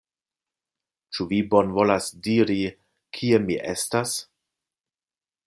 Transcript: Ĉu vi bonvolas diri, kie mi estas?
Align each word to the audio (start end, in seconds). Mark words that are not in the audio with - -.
Ĉu 1.17 1.27
vi 1.33 1.41
bonvolas 1.51 2.07
diri, 2.29 2.57
kie 3.19 3.41
mi 3.45 3.59
estas? 3.75 4.17